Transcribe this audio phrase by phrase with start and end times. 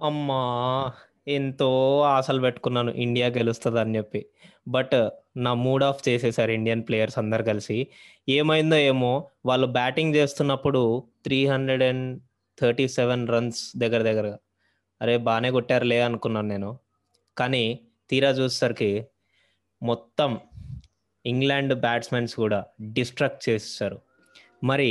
[0.00, 0.40] అమ్మా!
[1.28, 1.68] ఎంతో
[2.10, 4.20] ఆశలు పెట్టుకున్నాను ఇండియా గెలుస్తదని జెప్పి.
[4.66, 4.96] బట్
[5.38, 7.78] నా మూడ్ ఆఫ్ చేసేసారు ఇండియన్ ప్లేయర్స్ అందరూ కలిసి.
[8.28, 9.12] ఏమైందో ఏమో
[9.46, 10.82] వాళ్ళు బ్యాటింగ్ జేస్తున్నప్పుడు
[11.24, 14.38] 337 రన్స్ దగ్గర దగ్గరగా.
[15.00, 15.16] అరే!
[15.28, 16.70] బానే కొట్టారులే అనుకున్నాను నేను.
[17.36, 17.64] కానీ
[18.10, 18.90] తీరా చూసేసరికి
[19.82, 20.30] మొత్తం
[21.24, 22.60] ఇంగ్లాండ్ బ్యాట్స్‌మెన్స్ గూడా
[22.96, 23.98] డిస్ట్రాక్ట్ చేసేసారు.
[24.62, 24.90] మరి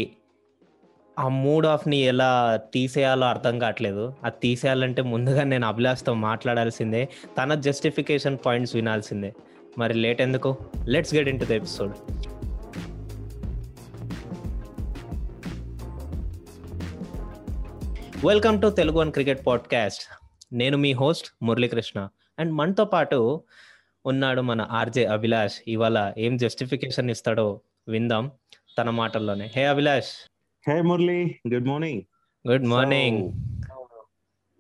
[1.18, 2.30] ఆ మూడ్ ఆఫ్‌ని ఎలా
[2.74, 7.10] తీసేయాలో అర్థం కావట్లేదు అది తీసేయాలంటే ముందుగా నేను అభిలాష్‌తో మాట్లాడాల్సిందే.
[7.38, 9.32] తన జస్టిఫికేషన్ పాయింట్స్ వినాల్సిందే.
[9.78, 10.58] మరి లేట్ ఎందుకు?
[10.88, 11.94] Let's get into the episode.
[18.26, 20.04] Welcome to Telugu one cricket podcast.
[20.54, 22.00] నేను మీ హోస్ట్ మురళీకృష్ణ.
[22.40, 23.20] అండ్ మనతో పాటు
[24.06, 25.62] ఉన్నాడు మన ఆర్‌జే అభిలాష్.
[25.68, 28.32] ఇవాళ ఏం జస్టిఫికేషన్ ఇస్తాడో విందాం
[28.78, 29.52] తన మాటల్లోనే.
[29.56, 30.14] Hey Abhilash!
[30.68, 31.18] Hey Murali
[31.54, 32.02] good morning
[32.46, 33.20] good morning.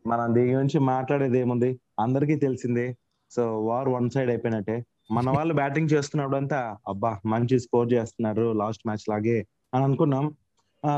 [0.05, 1.79] మనం దీని గురించి మాట్లాడేది ఏముంది?
[1.99, 2.85] అందరికీ తెలిసిందే.
[3.31, 4.75] సో వార్ వన్ సైడ్ అయిపోయినట్టే.
[5.11, 9.37] మన వాళ్ళు బ్యాటింగ్ చేస్తున్నప్పుడు అంతా అబ్బా మంచి స్కోర్ చేస్తున్నారు లాస్ట్ మ్యాచ్ లాగే
[9.73, 10.25] అని అనుకున్నాం.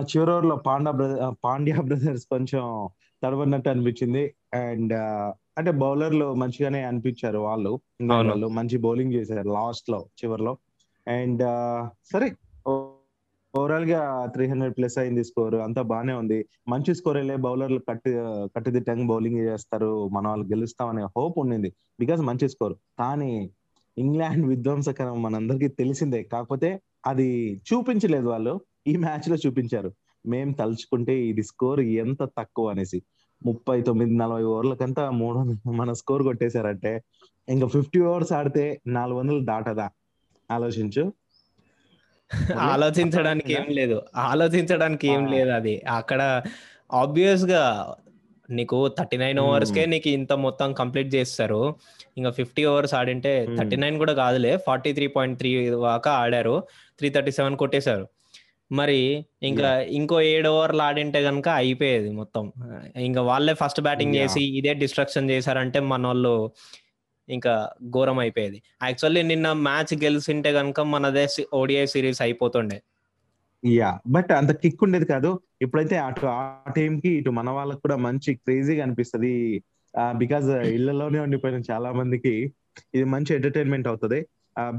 [0.04, 2.64] చివరి ఓవర్లో పాండా బ్రదర్ పాండ్యా బ్రదర్స్ కొంచెం
[3.24, 4.24] తడబడినట్టు అనిపించింది.
[4.53, 4.94] అండ్
[5.58, 7.72] అంటే బౌలర్లు మంచిగానే అనిపించారు వాళ్ళు.
[8.22, 10.53] వాళ్ళు మంచి బౌలింగ్ చేశారు లాస్ట్లో చివరిలో.
[11.08, 11.44] అండ్
[12.12, 12.28] సరే
[13.58, 15.55] ఓవరాల్గా త్రీ హండ్రెడ్ ప్లస్ అయింది స్కోర్.
[15.55, 16.45] అంతా బానే ఉంది.
[16.67, 18.11] మంచి స్కోర్ వెళ్ళే బౌలర్లు కట్టి
[18.55, 20.08] కట్టుదిట్టంగా బౌలింగ్ చేస్తారు.
[20.08, 21.73] మన వాళ్ళు గెలుస్తామనే హోప్ ఉండింది.
[22.00, 22.75] బికాస్ మంచి స్కోర్.
[23.00, 23.50] కానీ
[23.97, 26.23] ఇంగ్లాండ్ విధ్వంసకరం మనందరికీ తెలిసిందే.
[26.23, 28.61] కాకపోతే అది చూపించలేదు వాళ్ళు.
[28.88, 29.91] ఈ మ్యాచ్లో చూపించారు.
[30.25, 33.02] మేం తలుచుకుంటే ఇది స్కోర్ ఎంత తక్కువ అనేసి.
[33.45, 37.02] ముప్పై తొమ్మిది నలభై ఓవర్లకంతా మూడు వందలు మన స్కోర్ కొట్టేశారంటే
[37.50, 39.89] ఇంకా ఫిఫ్టీ ఓవర్స్ ఆడితే నాలుగు వందలు దాటదా?
[40.52, 41.13] ఆలోచించు.
[42.67, 43.97] ఆలోచించడానికి ఏం లేదు.
[44.28, 45.23] ఆలోచించడానికి ఏం.
[45.33, 45.75] లేదు అది.
[45.97, 46.22] అక్కడ
[46.95, 47.64] ఆబ్వియస్‌గా
[48.50, 49.45] నీకు 39 Hmm.
[49.45, 51.61] ఓవర్స్‌కే నీకు ఇంత మొత్తం కంప్లీట్ చేసేసారు.
[52.17, 53.56] ఇంక 50 ఓవర్స్ ఆడింటే Hmm.
[53.56, 55.52] 39 కూడా కాదులే 43.3
[55.86, 56.56] దాకా ఆడారు.
[57.00, 57.28] 337
[57.63, 58.06] కొట్టేశారు.
[58.72, 59.00] మరి
[59.44, 62.46] ఇంకా ఇంకో 7 ఓవర్లు ఆడింటే గనుక అయిపోయేది మొత్తం.
[63.02, 64.16] ఇంక వాళ్ళే ఫస్ట్ బ్యాటింగ్.
[64.18, 66.34] చేసి ఇదే డిస్ట్రాక్షన్ చేశారంటే మనోళ్ళు
[67.30, 67.54] ఇంకా
[67.96, 68.60] ఘోరం అయిపోయేది.
[68.84, 71.26] యాక్చువల్లీ నిన్న మ్యాచ్ గెలిచింటే గనుక మనదే
[71.60, 72.78] ఓడిఐ సిరీస్ అయిపోతుండే.
[73.64, 75.30] యా బట్ అంత కిక్ ఉండేది కాదు
[75.62, 76.42] ఇప్పుడైతే అటు ఆ
[76.76, 79.32] టీం కి ఇటు మన వాళ్ళకి కూడా మంచి క్రేజీగా అనిపిస్తది
[80.22, 82.34] బికాజ్ ఇళ్ళలోనే ఉండిపోయిన చాలా మందికి
[82.96, 84.20] ఇది మంచి ఎంటర్టైన్మెంట్ అవుతుంది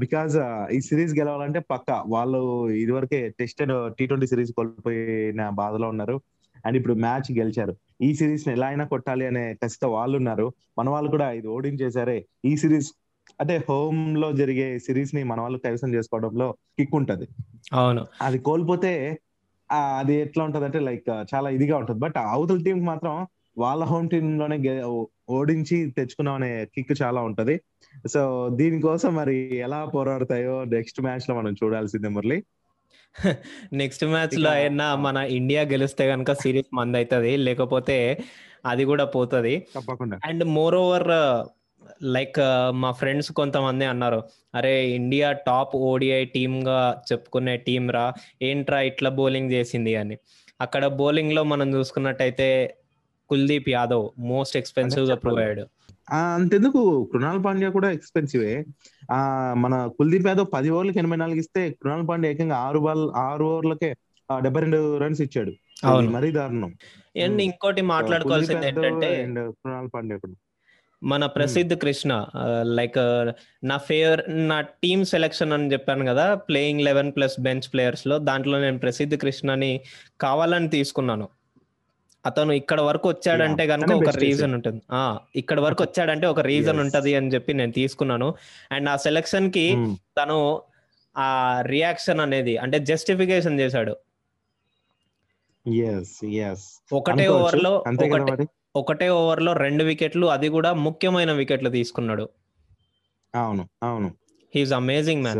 [0.01, 0.35] బికాజ్
[0.75, 2.41] ఈ సిరీస్ గెలవాలంటే పక్క వాళ్ళు
[2.83, 3.61] ఇదివరకే టెస్ట్
[3.97, 6.15] టీ ట్వంటీ సిరీస్ కోల్పోయిన బాధలో ఉన్నారు
[6.65, 7.75] అండ్ ఇప్పుడు మ్యాచ్ గెలిచారు.
[8.01, 12.25] ఈ సిరీస్ని ఎలా అయినా కొట్టాలి అనే కసితో వాళ్ళు ఉన్నారు మన వాళ్ళు కూడా ఇది ఓడించేశారే.
[12.45, 12.93] ఈ సిరీస్
[13.39, 17.27] అంటే హోమ్లో జరిగే సిరీస్ని మన వాళ్ళు కైవసం చేసుకోవడంలో కిక్ ఉంటది.
[17.73, 18.05] అవును.
[18.21, 19.19] అది కోల్పోతే
[19.71, 21.99] అది ఎట్లా ఉంటది అంటే లైక్ చాలా ఇదిగా ఉంటది.
[21.99, 23.27] బట్ అవతల టీం మాత్రం
[23.57, 24.81] వాళ్ళ హోమ్ టీమ్లోనే
[25.29, 27.61] ఓడించి తెచ్చుకున్నాం అనే కిక్ చాలా ఉంటది.
[28.07, 32.43] సో దీనికోసం మరి ఎలా పోరాడతాయో నెక్స్ట్ మ్యాచ్లో మనం చూడాల్సిందే మురళి.
[33.73, 37.37] నెక్స్ట్ మ్యాచ్లో అయినా మన ఇండియా గెలిస్తే గనుక సిరీస్ మందైతది.
[37.47, 37.97] లేకపోతే
[38.65, 39.55] అది కూడా పోతది.
[39.75, 41.09] తప్పకుండా అండ్ మోర్ ఓవర్
[42.15, 42.39] లైక్
[42.81, 44.19] మా ఫ్రెండ్స్ కొంతమంది అన్నారు
[44.55, 46.79] అరే ఇండియా టాప్ ఓడిఐ టీమ్గా
[47.11, 48.05] చెప్పుకునే టీం రా
[48.41, 50.17] ఏంట్రా ఇట్లా బౌలింగ్ చేసింది అని
[50.61, 52.49] అక్కడ బౌలింగ్లో మనం చూసుకున్నట్టయితే
[53.29, 55.63] కుల్దీప్ యాదవ్ మోస్ట్ ఎక్స్పెన్సివ్గా చెప్పాలి.
[56.11, 57.09] అంతెందుకు?
[57.13, 58.65] కృణాల్ పాండ్యా కూడా ఎక్స్పెన్సివే
[59.11, 63.45] ఆ మన కుల్దీప్ యాదవ్ పది ఓవర్లకి ఎనభై నాలుగు ఇస్తే కృణాల్ పాండ్యా ఏకంగా ఆరు బాల్ ఆరు
[63.45, 63.95] ఓవర్లకే
[64.29, 65.51] డెబ్బై రెండు రన్స్ ఇచ్చాడు.
[65.85, 66.73] మరీ దారుణం.
[67.23, 67.41] అండ్.
[67.41, 70.33] ఇంకోటి మాట్లాడుకోవాల్సింది ఏంటంటే కృణాల్ పాండ్యా కూడా.
[71.03, 72.25] మన ప్రసిద్ధ్ కృష్ణ
[72.61, 72.97] లైక్
[73.63, 78.79] నా ఫేవర్ నా టీమ్ సెలెక్షన్ అని చెప్పాను కదా ప్లేయింగ్ లెవెన్ ప్లస్ బెంచ్ ప్లేయర్స్లో దాంట్లో నేను
[78.79, 79.79] ప్రసిద్ధ్ కృష్ణని
[80.21, 81.29] కావాలని తీసుకున్నాను.
[82.25, 84.81] అతను ఇక్కడ వరకు వచ్చాడంటే కనుక ఒక రీజన్ ఉంటుంది.
[84.91, 86.79] ఆ ఇక్కడ వరకు వచ్చాడంటే ఒక రీజన్.
[86.79, 88.35] ఉంటది అని చెప్పి నేను తీసుకున్నాను.
[88.71, 89.95] అండ్ ఆ సెలెక్షన్కి Hmm.
[90.17, 90.61] తను
[91.17, 93.97] ఆ రియాక్షన్ అనేది అంటే జస్టిఫికేషన్ చేశాడు.
[96.93, 97.27] ఒకటే.
[97.27, 97.83] ఓవర్లో
[98.75, 102.29] ఒకటే ఓవర్లో రెండు వికెట్లు అది కూడా ముఖ్యమైన వికెట్లు తీసుకున్నాడు.
[103.35, 104.13] అవును అవును.
[104.55, 105.39] హీఈస్ అమేజింగ్ మ్యాన్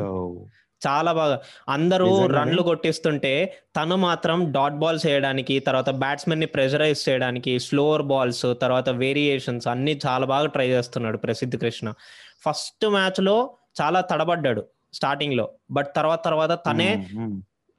[0.88, 1.42] చాలా బాగా.
[1.70, 2.26] అందరూ.
[2.26, 3.32] రన్లు కొట్టిస్తుంటే
[3.76, 10.26] తను మాత్రం డాట్ బాల్స్ వేయడానికి తర్వాత బ్యాట్స్మెన్ని ప్రెషరైజ్ చేయడానికి స్లోవర్ బాల్స్ తర్వాత వేరియేషన్స్ అన్ని చాలా
[10.26, 11.94] బాగా ట్రై చేస్తున్నాడు ప్రసిద్ధ్ కృష్ణ.
[12.42, 17.08] ఫస్ట్ మ్యాచ్లో చాలా తడబడ్డాడు స్టార్టింగ్లో బట్ తర్వాత తర్వాత తనే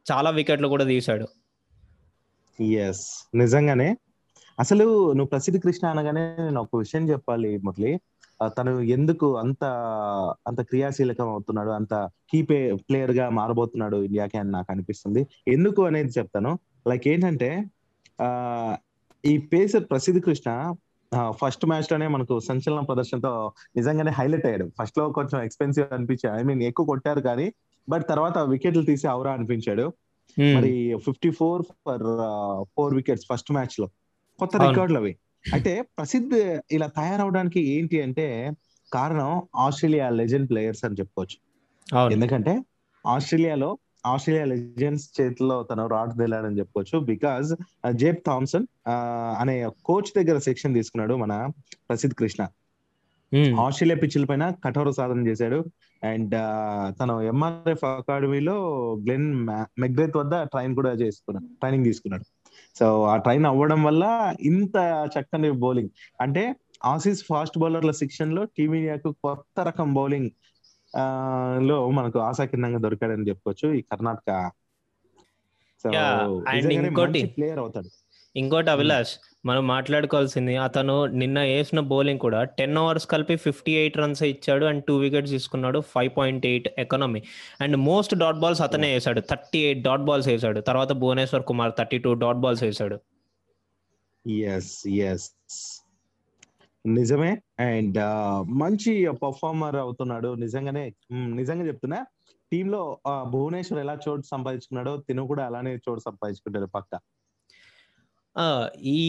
[0.07, 1.27] చాలా వికెట్లు కూడా తీశాడు.
[2.63, 3.97] ఎస్ నిజంగానే?
[4.61, 7.93] అసలు నువ్వు ప్రసిద్ధ కృష్ణ అనగానే నేను ఒక విషయం చెప్పాలి మురళి.
[8.59, 9.65] తను ఎందుకు అంత
[10.49, 11.95] అంత క్రియాశీలకం అవుతున్నాడు అంత
[12.31, 15.23] కీ ప్లేయర్గా మారబోతున్నాడు ఇండియాకి అని నాకు అనిపిస్తుంది.
[15.49, 16.53] ఎందుకు అనేది చెప్తాను.
[16.89, 17.51] లైక్ ఏంటంటే
[18.23, 18.29] ఆ
[19.25, 20.51] ఈ పేసర్ ప్రసిద్ధ కృష్ణ
[21.31, 23.33] ఫస్ట్ మ్యాచ్లోనే మనకు సంచలన ప్రదర్శనతో
[23.77, 24.67] నిజంగానే హైలైట్ అయ్యాడు.
[24.79, 26.35] ఫస్ట్లో కొంచెం ఎక్స్పెన్సివ్ అనిపించాడు.
[26.41, 27.47] ఐ మీన్ ఎక్కువ కొట్టారు కానీ
[27.89, 29.87] బట్ తర్వాత వికెట్లు తీసి అవరా అనిపించాడు.
[30.55, 30.73] మరి
[31.05, 32.05] fifty four for
[32.77, 33.87] four wickets first మ్యాచ్లో.
[34.41, 34.55] కొత్త.
[34.67, 35.13] రికార్డులు అవి
[35.45, 36.35] అయితే ప్రసిద్ధ్
[36.77, 38.27] ఇలా తయారవడానికి ఏంటి అంటే
[38.93, 39.31] కారణం
[39.65, 41.37] ఆస్ట్రేలియా లెజెండ్ ప్లేయర్స్ అని చెప్పుకోవచ్చు.
[42.17, 42.53] ఎందుకంటే
[43.05, 43.71] ఆస్ట్రేలియాలో
[44.07, 46.97] ఆస్ట్రేలియా లెజెండ్స్ చేతిలో తను రాడ్ తెలాడని చెప్పుకోవచ్చు.
[47.11, 47.49] బికాజ్
[48.03, 48.67] జేబ్ థామ్సన్
[49.41, 51.35] అనే కోచ్ దగ్గర శిక్షణ తీసుకున్నాడు మన
[51.89, 52.43] ప్రసిద్ధ్ కృష్ణ.
[53.65, 55.59] ఆస్ట్రేలియా పిచ్చుల పైన కఠోర సాధన చేశాడు.
[56.03, 56.35] అండ్
[57.01, 58.57] తను ఎంఆర్ఎఫ్ అకాడమీలో
[59.07, 59.29] గ్లెన్
[59.83, 62.27] మెగ్రెత్ వద్ద ట్రైన్ కూడా చేసుకున్నాడు ట్రైనింగ్ తీసుకున్నాడు.
[62.79, 64.77] సో ఆ ట్రైన్ అవ్వడం వల్ల ఇంత
[65.19, 65.91] చక్కని బౌలింగ్.
[66.21, 73.81] అంటే ఆసీస్ ఫాస్ట్ బౌలర్ల శిక్షణ లో టీమిండియాకు కొత్త రకం బౌలింగ్లో మనకు ఆశాకిరణంగా దొరికాడని చెప్పుకోవచ్చు ఈ
[73.81, 74.51] కర్ణాటక.
[75.83, 75.91] సో
[77.27, 77.89] ప్లేయర్ అవుతాడు.
[78.37, 79.13] ఇంకోటి అభిలాష్
[79.45, 84.83] మనం మాట్లాడుకోవాల్సింది అతను నిన్న వేసిన బౌలింగ్ కూడా టెన్ అవర్స్ కలిపి ఫిఫ్టీ ఎయిట్ రన్స్ ఇచ్చాడు అండ్
[84.85, 87.21] టూ వికెట్స్ తీసుకున్నాడు five point eight economy.
[87.61, 91.99] And most dot balls అతనే వేసాడు థర్టీ ఎయిట్ డాట్ బాల్స్ వేసాడు తర్వాత Bhuvneshwar Kumar thirty
[92.05, 92.99] two dot balls వేసాడు
[94.49, 94.73] ఎస్
[95.07, 95.29] ఎస్
[96.85, 97.31] నిజమే.
[97.67, 97.99] అండ్
[98.61, 98.93] మంచి
[99.23, 100.85] పర్ఫార్మర్ అవుతున్నాడు నిజంగానే
[101.39, 101.99] నిజంగా చెప్తున్నా
[102.53, 106.93] టీమ్లో ఆ, భువనేశ్వర్ ఎలా చోటు సంపాదించుకున్నాడో తిను కూడా అలానే చోటు సంపాదించుకుంటాడు పక్క.
[108.95, 109.01] ఈ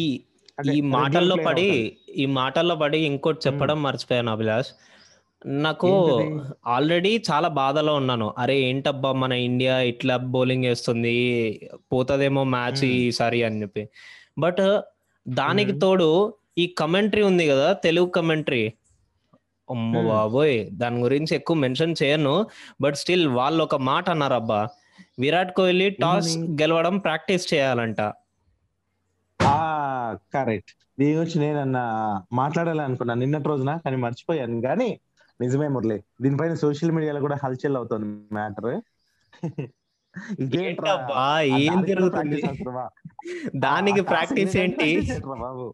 [0.73, 1.67] ఈ మాటల్లో పడి.
[2.15, 4.71] ఈ మాటల్లో పడి ఇంకోటి చెప్పడం మర్చిపోయాను అభిలాష్
[5.61, 5.89] నాకు?
[6.67, 11.15] ఆల్రెడీ చాలా బాధలో ఉన్నాను అరే ఏంటబ్బా మన ఇండియా ఇట్లా బౌలింగ్ వేస్తుంది
[11.93, 12.83] పోతదేమో మ్యాచ్.
[12.99, 13.83] ఈసారి అని చెప్పి
[14.39, 14.61] బట్
[15.25, 15.73] దానికి.
[15.79, 16.09] తోడు
[16.57, 18.63] ఈ కమెంటరీ ఉంది కదా తెలుగు కమెంటరీ
[19.69, 19.93] అమ్మ.
[20.09, 22.35] బాబోయ్ దాని గురించి ఎక్కువ మెన్షన్ చేయను
[22.81, 24.61] బట్ స్టిల్ వాళ్ళు ఒక మాట అన్నారు అబ్బా
[25.19, 26.31] విరాట్ కోహ్లీ టాస్?
[26.61, 28.01] గెలవడం ప్రాక్టీస్ చేయాలంట
[30.33, 31.79] కరెక్ట్ దీని గురించి నేను అన్న
[32.33, 33.77] మాట్లాడాలి అనుకున్నా నిన్నటి రోజున?
[33.77, 34.61] కానీ మర్చిపోయాను.
[34.61, 34.99] కానీ
[35.41, 38.81] నిజమే మురళి దీనిపైన సోషల్ మీడియాలో కూడా హల్చల్ అవుతుంది మ్యాటర్.
[41.43, 42.41] ఏం జరుగుతుంది?
[43.55, 44.89] దానికి ప్రాక్టీస్ ఏంటి?
[45.27, 45.73] బాబు.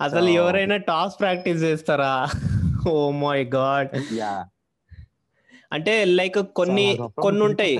[0.00, 2.28] అసలు ఎవరైనా టాస్ ప్రాక్టీస్ చేస్తారా?
[2.88, 3.90] Oh my God.
[5.72, 7.42] అంటే లైక్ కొన్ని కొన్ని.
[7.44, 7.76] ఉంటాయి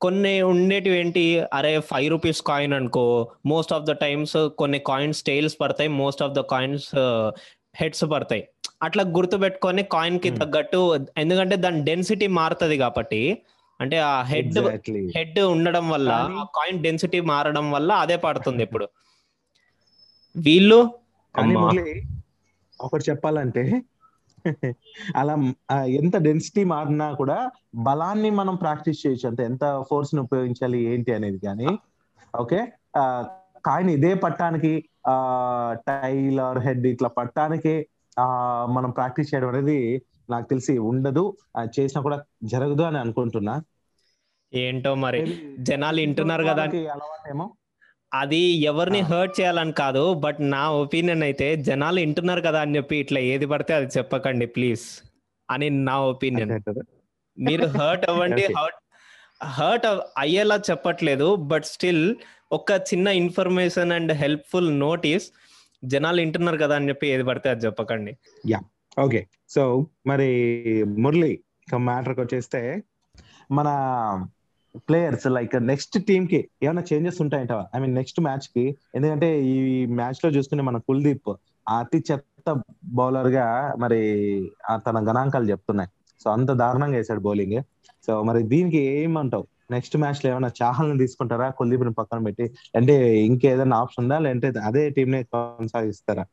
[0.00, 1.22] కొన్ని ఉండేటివి ఏంటి?
[1.52, 3.04] అరే ఫైవ్ రూపీస్ కాయిన్ అనుకో
[3.46, 6.88] మోస్ట్ ఆఫ్ ద టైమ్స్ కొన్ని కాయిన్స్ టైల్స్ పడతాయి most of the coins
[7.74, 8.42] heads పడతాయి.
[8.82, 10.38] అట్లా గుర్తు పెట్టుకొని కాయిన్కి Hmm.
[10.38, 10.80] తగ్గట్టు
[11.18, 13.20] ఎందుకంటే దాని డెన్సిటీ మారుతుంది కాబట్టి
[13.80, 14.58] అంటే ఆ హెడ్
[15.16, 18.86] హెడ్ ఉండడం వల్ల ఆ కాయిన్ డెన్సిటీ మారడం వల్ల అదే పడుతుంది ఇప్పుడు.
[20.36, 20.80] వీళ్ళు?
[22.80, 23.62] ఒకటి చెప్పాలంటే
[25.16, 25.34] అలా
[26.00, 27.38] ఎంత డెన్సిటీ మారినా కూడా
[27.84, 29.26] బలాన్ని మనం ప్రాక్టీస్ చేయొచ్చు.
[29.28, 31.68] అంటే ఎంత ఫోర్స్ని ఉపయోగించాలి ఏంటి అనేది కానీ
[32.34, 32.60] ఓకే
[33.64, 34.72] కాయిన్ ఇదే పట్టానికి
[35.08, 35.16] ఆ
[35.88, 37.74] టైల్ ఆర్ హెడ్ ఇట్లా పట్టానికి
[38.16, 38.26] ఆ
[38.70, 39.78] మనం ప్రాక్టీస్ చేయడం అనేది
[40.30, 41.24] నాకు తెలిసి ఉండదు.
[41.76, 42.18] చేసినా కూడా
[42.52, 43.54] జరగదు అని అనుకుంటున్నా.
[44.52, 45.20] ఏంటో మరి
[45.68, 46.64] జనాలు వింటున్నారు కదా
[46.94, 47.46] అలవాటేమో?
[48.14, 48.40] అది
[48.70, 49.00] ఎవరిని.
[49.10, 53.72] హర్ట్ చేయాలని కాదు బట్ నా ఒపీనియన్ అయితే జనాలు వింటున్నారు కదా అని చెప్పి ఇట్లా ఏది పడితే
[53.74, 54.84] అది చెప్పకండి ప్లీజ్
[55.48, 56.52] అని నా ఒపీనియన్
[57.38, 58.44] మీరు హర్ట్ అవ్వండి.
[58.58, 58.80] హర్ట్
[59.56, 59.86] హర్ట్
[60.18, 62.04] అయ్యేలా చెప్పట్లేదు బట్ స్టిల్
[62.52, 65.26] ఒక చిన్న ఇన్ఫర్మేషన్ అండ్ హెల్ప్ఫుల్ నోటీస్
[65.82, 68.12] జనాలు వింటున్నారు కదా అని చెప్పి ఏది పడితే అది చెప్పకండి
[69.00, 69.62] ఓకే సో
[70.06, 70.28] మరి
[71.04, 71.32] మురళి
[71.86, 72.60] మ్యాటర్కి వచ్చేస్తే
[73.50, 73.68] మన
[74.88, 78.64] ప్లేయర్స్ లైక్ నెక్స్ట్ టీమ్కి ఏమైనా చేంజెస్ ఉంటాయంట ఐ మీన్ నెక్స్ట్ మ్యాచ్కి
[78.94, 81.30] ఎందుకంటే ఈ మ్యాచ్లో చూసుకునే మన కుల్దీప్
[81.68, 84.00] అతి చెత్త బౌలర్గా మరి
[84.86, 85.90] తన గణాంకాలు చెప్తున్నాయి.
[86.24, 87.58] సో అంత దారుణంగా వేసాడు బౌలింగ్
[88.06, 89.46] సో మరి దీనికి ఏమంటావు?
[89.70, 91.50] నెక్స్ట్ మ్యాచ్లో ఏమైనా చాహల్ని తీసుకుంటారా?
[91.50, 94.18] కుల్దీప్ని పక్కన పెట్టి అంటే ఇంకేదైనా ఆప్షన్ ఉందా?
[94.18, 96.24] లేదంటే అదే టీం నే కొనసాగిస్తారా?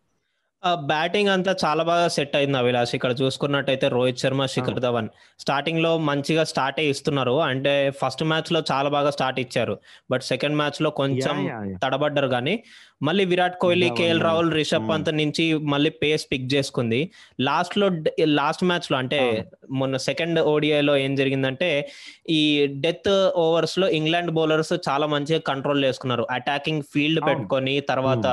[0.65, 2.95] బ్యాటింగ్ అంతా చాలా బాగా సెట్ అయింది అభిలాష్.
[2.95, 5.09] ఇక్కడ చూసుకున్నట్టయితే రోహిత్ శర్మ శిఖర్ ధవన్.
[5.39, 7.39] స్టార్టింగ్లో మంచిగా స్టార్ట్ ఇస్తున్నారు.
[7.41, 9.79] అంటే ఫస్ట్ మ్యాచ్లో చాలా బాగా స్టార్ట్ ఇచ్చారు.
[10.11, 11.37] బట్ సెకండ్ మ్యాచ్లో కొంచెం.
[11.83, 12.63] తడబడ్డారు కానీ
[13.03, 14.89] మళ్ళీ విరాట్ కోహ్లీ కేఎల్ రాహుల్ రిషబ్.
[14.89, 17.11] పంత్ నుంచి మళ్ళీ పేస్ పిక్ చేసుకుంది.
[17.39, 17.89] లాస్ట్లో
[18.25, 19.21] లాస్ట్ మ్యాచ్లో అంటే.
[19.71, 21.89] మొన్న సెకండ్ ఓడిఐలో ఏం జరిగిందంటే
[22.29, 22.41] ఈ
[22.85, 26.27] డెత్ ఓవర్స్లో ఇంగ్లాండ్ బౌలర్స్ చాలా మంచిగా కంట్రోల్ చేసుకున్నారు.
[26.31, 27.21] Attacking field.
[27.29, 28.27] పెట్టుకొని తర్వాత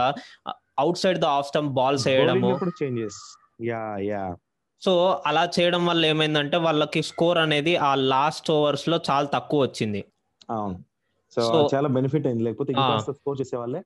[0.98, 2.52] outside the off stump balls వేయడము.
[2.52, 3.38] ఇప్పుడు చేంజెస్?
[3.62, 4.36] Yeah yeah.
[4.80, 10.04] సో అలా చేయడం వల్ల ఏమైందంటే వాళ్ళకి స్కోర్ అనేది ఆ లాస్ట్ ఓవర్స్లో చాలా తక్కువ వచ్చింది.
[10.50, 10.84] అవును.
[11.34, 12.42] సో చాలా బెనిఫిట్ అయింది.
[12.42, 13.82] లేకపోతే స్కోర్ చేసేవాళ్ళే.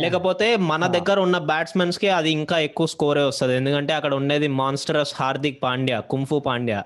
[0.00, 0.86] లేకపోతే మన.
[0.86, 3.54] దగ్గర ఉన్న బ్యాట్స్మెన్స్కి అది ఇంకా ఎక్కువ స్కోరే వస్తుంది.
[3.54, 6.84] ఎందుకంటే అక్కడ ఉండేది monstrous Hardik Pandya kung fu Pandya.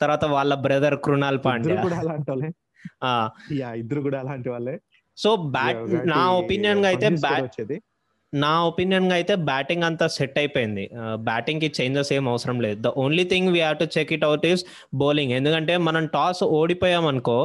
[0.00, 1.82] తర్వాత వాళ్ళ బ్రదర్ కృణాల్ పాండ్యా.
[3.72, 4.80] ఇద్దరు కూడా అలాంటి వాళ్ళే.
[5.16, 7.72] సో బ్యాట్ నా ఒపీనియన్గా అయితే బ్యాట్
[8.42, 10.84] నా ఒపీనియన్గా అయితే బ్యాటింగ్ అంతా సెట్ అయిపోయింది.
[11.28, 12.78] బ్యాటింగ్కి చేంజెస్ ఏం అవసరం లేదు.
[12.86, 14.64] The only thing we have to check it out is
[15.02, 17.38] bowling ఎందుకంటే మనం టాస్ ఓడిపోయాం అనుకో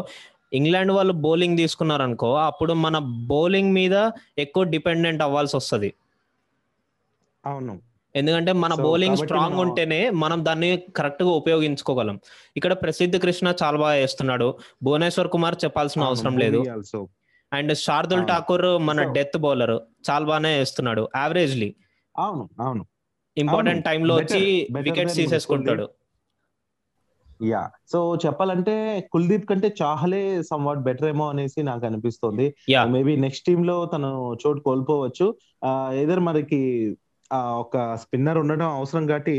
[0.54, 2.98] ఇంగ్లాండ్ వాళ్ళు బౌలింగ్ తీసుకున్నారు అనుకో అప్పుడు మన
[3.32, 3.96] బౌలింగ్ మీద
[4.38, 5.90] ఎక్కువ డిపెండెంట్ అవ్వాల్సి వస్తుంది.
[7.44, 7.76] అవును.
[8.16, 12.16] ఎందుకంటే మన బౌలింగ్ స్ట్రాంగ్ ఉంటేనే మనం దాన్ని కరెక్ట్గా ఉపయోగించుకోగలం.
[12.58, 14.48] ఇక్కడ ప్రసిద్ధ కృష్ణ చాలా బాగా వేస్తున్నాడు
[14.84, 16.60] భువనేశ్వర్ కుమార్ చెప్పాల్సిన అవసరం లేదు.
[17.54, 18.28] అండ్ శార్దుల్.
[18.28, 19.80] ఠాకూర్ మన డెత్ బౌలర్.
[20.10, 21.10] చాలా బాగానే వేస్తున్నాడు.
[21.16, 21.76] యావరేజ్లీ
[22.18, 22.86] అవును అవును.
[23.38, 23.86] ఇంపార్టెంట్.
[23.86, 25.90] టైంలో వచ్చి వికెట్స్ తీసేసుకుంటాడు.
[27.44, 32.56] యా సో చెప్పాలంటే కుల్దీప్ కంటే చాహలే సమ్ వాట్ బెటర్ ఏమో అనేసి నాకు అనిపిస్తుంది.
[32.88, 35.36] మేబీ నెక్స్ట్ టీమ్లో తను చోటు కోల్పోవచ్చు.
[35.94, 36.60] ఏదర్ మనకి
[37.62, 39.36] ఒక స్పిన్నర్ ఉండడం అవసరం కాబట్టి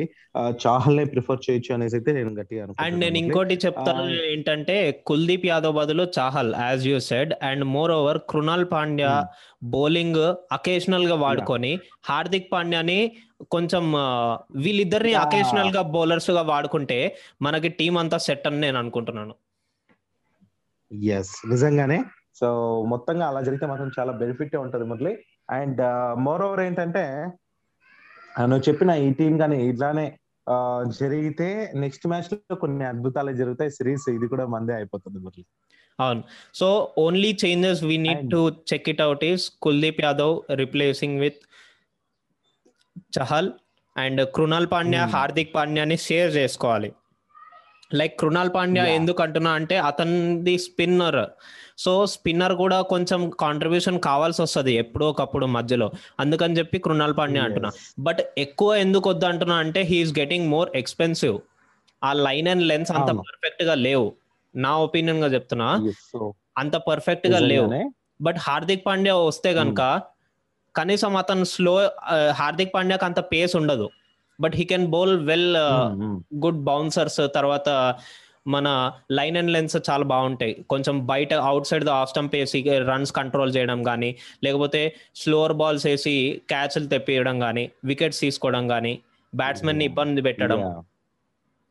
[0.64, 3.16] చాహల్నే ప్రిఫర్ చేయొచ్చు అనేసి అయితే నేను గట్టిగా అండ్ నేను.
[3.22, 4.04] ఇంకోటి చెప్తాను.
[4.32, 4.76] ఏంటంటే
[5.08, 9.32] కుల్దీప్ యాదవ్ బదులు Chahal as you said and more over Krunal Pandya Hmm.
[9.72, 10.20] Bowling
[10.52, 11.72] అకేషనల్గా వాడుకొని
[12.08, 13.00] హార్దిక్ పాండ్యాని
[13.54, 13.84] కొంచెం
[14.64, 15.12] వీళ్ళిద్దరిని.
[15.24, 16.98] అకేషనల్గా బౌలర్స్గా వాడుకుంటే
[17.42, 19.34] మనకి టీం అంతా సెట్ అని నేను అనుకుంటున్నాను
[21.12, 21.98] ఎస్ నిజంగానే
[22.40, 22.48] సో
[22.92, 25.12] మొత్తంగా అలా జరిగితే మాత్రం చాలా బెనిఫిట్ ఉంటది మురళి
[25.56, 25.80] అండ్
[26.26, 27.04] మోర్ ఓవర్ ఏంటంటే
[28.38, 30.18] నువ్వు చెప్పిన ఈ టీం కానీ ఇట్లానే
[30.86, 33.70] జరిగితే నెక్స్ట్ మ్యాచ్లో కొన్ని అద్భుతాలు జరుగుతాయి.
[33.70, 35.44] సిరీస్ ఇది కూడా మందే అయిపోతుంది మురళి.
[36.00, 36.22] అవును.
[36.54, 41.36] So only changes we need to check it out is Kuldeep Yadav replacing with
[43.18, 43.52] Chahal
[43.96, 45.12] and Krunal Pandya Hmm.
[45.14, 46.92] Hardik పాండ్యాని షేర్ చేసుకోవాలి.
[47.94, 48.86] లైక్ కృణాల్ పాండ్యా.
[48.86, 51.26] ఎందుకు అంటున్నా అంటే అతనిది స్పిన్నర్
[51.82, 55.86] సో స్పిన్నర్ కూడా కొంచెం కాంట్రిబ్యూషన్ కావాల్సి వస్తుంది ఎప్పుడో ఒకప్పుడు మధ్యలో
[56.22, 57.70] అందుకని చెప్పి కృణాల్ పాండ్యా అంటున్నా.
[58.06, 61.36] బట్ ఎక్కువ ఎందుకు వద్దు అంటున్నా అంటే హీఈస్ గెటింగ్ మోర్ ఎక్స్పెన్సివ్
[62.02, 63.10] ఆ లైన్ అండ్ లెన్స్ అంత.
[63.28, 64.06] పర్ఫెక్ట్గా లేవు
[64.54, 65.68] నా ఒపీనియన్గా చెప్తున్నా
[66.58, 67.68] అంత పర్ఫెక్ట్గా లేవు.
[68.26, 69.82] బట్ హార్దిక్ పాండ్యా వస్తే గనుక
[70.74, 71.74] కనీసం అతను స్లో
[72.40, 73.86] హార్దిక్ పాండ్యాకి అంత పేస్ ఉండదు
[74.38, 75.48] but he can bowl well.
[76.44, 77.68] Good bouncers తర్వాత
[78.46, 78.68] మన
[79.10, 83.50] లైన్ అండ్ లెన్స్ చాలా బాగుంటాయి కొంచెం బయట outside the off stump వేసి రన్స్ కంట్రోల్
[83.56, 84.10] చేయడం కానీ
[84.44, 84.80] లేకపోతే
[85.16, 86.14] స్లోవర్ బాల్స్ వేసి
[86.48, 88.94] క్యాచ్లు తెప్పియడం కానీ వికెట్స్ తీసుకోవడం కానీ
[89.32, 89.90] బ్యాట్స్మెన్ని Yeah.
[89.90, 90.60] ఇబ్బంది పెట్టడం.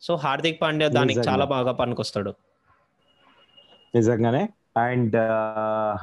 [0.02, 1.22] సో హార్దిక్ పాండ్యా దానికి.
[1.28, 2.32] చాలా బాగా పనికొస్తాడు
[3.94, 4.44] నిజంగానే
[4.84, 5.16] అండ్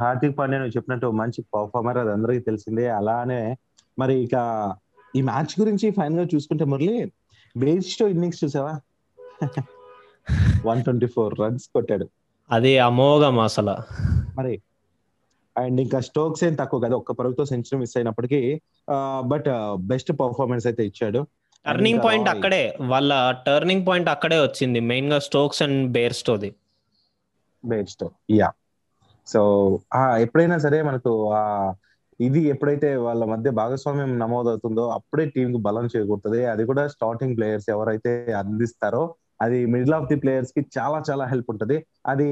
[0.01, 3.41] హార్దిక్ పాండ్యా నువ్వు చెప్పినట్టు మంచి పర్ఫార్మర్ అది అందరికీ తెలిసిందే అలానే
[3.99, 4.35] మరి ఇక
[5.15, 6.97] ఈ మ్యాచ్ గురించి ఫైనల్గా చూసుకుంటే మురళి
[7.55, 8.75] బేస్టో ఇన్నింగ్స్ చూసావా
[10.67, 12.07] వన్ ట్వంటీ ఫోర్ రన్స్ కొట్టాడు.
[12.51, 13.77] అది అమోఘం అసలు.
[14.39, 14.55] మరి
[15.57, 18.41] అండ్ ఇంకా స్టోక్స్ ఏం తక్కువ కదా ఒక్క పరుగుతో సెంచరీ మిస్ అయినప్పటికీ
[19.33, 19.49] బట్
[19.93, 21.21] బెస్ట్ పర్ఫార్మెన్స్ అయితే ఇచ్చాడు.
[21.65, 22.29] Turning point.
[22.35, 23.13] అక్కడే వాళ్ళ
[23.47, 26.51] టర్నింగ్ పాయింట్ అక్కడే వచ్చింది మెయిన్గా స్టోక్స్ అండ్ బేర్స్టోది
[27.65, 28.05] బెస్ట్
[28.41, 28.49] యా.
[29.27, 29.41] సో
[30.25, 31.41] ఎప్పుడైనా సరే మనకు ఆ
[32.21, 36.41] ఇది ఎప్పుడైతే వాళ్ళ మధ్య భాగస్వామ్యం నమోదవుతుందో అప్పుడే టీం కు బలం చేకూరుతుంది.
[36.53, 39.03] అది కూడా స్టార్టింగ్ ప్లేయర్స్ ఎవరైతే అందిస్తారో
[39.43, 41.87] అది మిడిల్ ఆఫ్ ది ప్లేయర్స్కి చాలా చాలా హెల్ప్ ఉంటది.
[42.07, 42.29] అది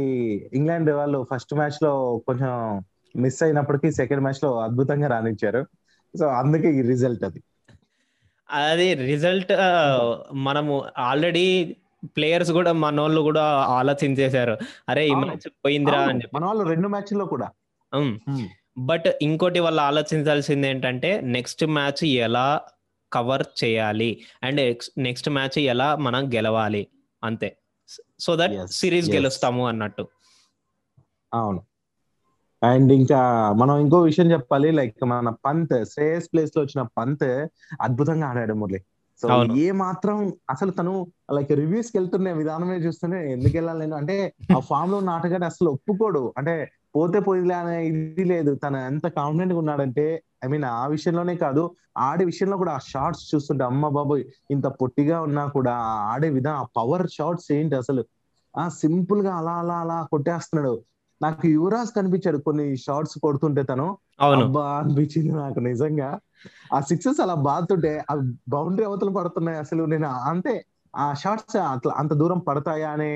[0.54, 2.84] ఇంగ్లాండ్ వాళ్ళు ఫస్ట్ మ్యాచ్లో కొంచెం
[3.16, 5.66] మిస్ అయినప్పటికీ సెకండ్ మ్యాచ్లో అద్భుతంగా రాణించారు.
[6.18, 7.42] సో అందుకే ఈ రిజల్ట్ అది.
[8.50, 9.52] అది రిజల్ట్
[10.34, 14.58] మనము ఆల్రెడీ ప్లేయర్స్ కూడా మనోళ్ళు కూడా ఆలోచించేశారు.
[14.88, 15.14] అరే ఈ.
[15.14, 16.36] మ్యాచ్ పోయిందిరా అని చెప్పి.
[16.36, 17.50] మన వాళ్ళు రెండు మ్యాచ్లో కూడా.
[18.78, 22.60] బట్ ఇంకోటి వాళ్ళు ఆలోచించాల్సింది ఏంటంటే నెక్స్ట్ మ్యాచ్ ఎలా
[23.12, 24.20] కవర్ చేయాలి?
[24.42, 26.86] అండ్ నెక్స్ట్ మ్యాచ్ ఎలా మనం గెలవాలి?
[27.24, 27.56] అంతే.
[28.20, 29.10] So that series.
[29.10, 30.08] గెలుస్తాము అన్నట్టు.
[31.34, 31.62] అవును.
[32.62, 37.46] అండ్ ఇంకా మనం ఇంకో విషయం చెప్పాలి లైక్ మన పంత్ శ్రేయస్ ప్లేస్లో వచ్చిన పంత్
[37.82, 38.78] అద్భుతంగా ఆడాడు మురళి.
[39.22, 39.44] సో.
[39.44, 43.96] ఏ మాత్రం అసలు తను లైక్ రివ్యూస్కి వెళ్తున్న విధానమే చూస్తూనే ఎందుకు వెళ్ళాలి నేను?
[43.96, 46.34] అంటే ఆ ఫామ్లో ఉన్న ఆటగాడు అసలు ఒప్పుకోడు.
[46.38, 48.54] అంటే పోతే పోయిలే అనే ఇది లేదు.
[48.54, 51.62] తను ఎంత కాన్ఫిడెంట్గా ఉన్నాడంటే ఐ మీన్ ఆ విషయంలోనే కాదు
[52.04, 55.74] ఆడే విషయంలో కూడా ఆ షార్ట్స్ చూస్తుంటే అమ్మ బాబోయ్ ఇంత పొట్టిగా ఉన్నా కూడా
[56.12, 58.02] ఆడే విధానం ఆ పవర్ షార్ట్స్ ఏంటి అసలు?
[58.54, 60.74] ఆ సింపుల్గా అలా అలా అలా కొట్టేస్తున్నాడు.
[61.20, 63.86] నాకు యువరాజ్ కనిపించాడు కొన్ని షార్ట్స్ కొడుతుంటే తను.
[64.36, 66.08] అబ్బా అనిపించింది నాకు నిజంగా.
[66.72, 68.14] ఆ సిక్సెస్ అలా బాతుంటే ఆ
[68.48, 70.54] బౌండరీ అవతల పడుతున్నాయి అసలు నేను అంతే.
[70.96, 73.12] ఆ షార్ట్స్ అట్లా అంత దూరం పడతాయా అని